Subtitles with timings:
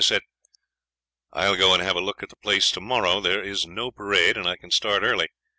[1.31, 3.91] "'I'll go and have a look at the place tomorrow,' I said; 'there is no
[3.91, 5.27] parade, and I can start early.